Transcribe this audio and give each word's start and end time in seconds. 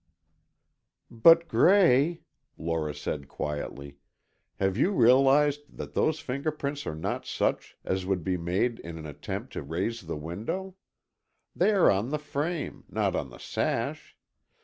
"But, 1.11 1.47
Gray," 1.47 2.21
Lora 2.57 2.95
said, 2.95 3.27
quietly, 3.27 3.97
"have 4.55 4.75
you 4.75 4.89
realized 4.89 5.77
that 5.77 5.93
those 5.93 6.17
fingerprints 6.19 6.87
are 6.87 6.95
not 6.95 7.27
such 7.27 7.77
as 7.85 8.03
would 8.03 8.23
be 8.23 8.35
made 8.35 8.79
in 8.79 8.97
an 8.97 9.05
attempt 9.05 9.53
to 9.53 9.61
raise 9.61 10.01
the 10.07 10.17
window? 10.17 10.73
They 11.55 11.71
are 11.71 11.91
on 11.91 12.09
the 12.09 12.17
frame, 12.17 12.83
not 12.89 13.15
on 13.15 13.29
the 13.29 13.37
sash. 13.37 14.17